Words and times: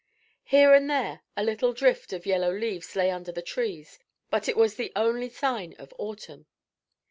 Here 0.45 0.73
and 0.73 0.89
there 0.89 1.21
a 1.37 1.43
little 1.43 1.73
drift 1.73 2.11
of 2.11 2.25
yellow 2.25 2.51
leaves 2.51 2.95
lay 2.95 3.11
under 3.11 3.31
the 3.31 3.43
trees, 3.43 3.99
but 4.31 4.49
it 4.49 4.57
was 4.57 4.73
the 4.73 4.91
only 4.95 5.29
sign 5.29 5.75
of 5.77 5.93
autumn. 5.99 6.47